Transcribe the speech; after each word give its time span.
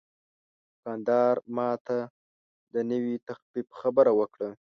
دوکاندار 0.71 1.35
ماته 1.55 1.97
د 2.73 2.75
نوې 2.91 3.15
تخفیف 3.27 3.67
خبره 3.79 4.11
وکړه. 4.19 4.49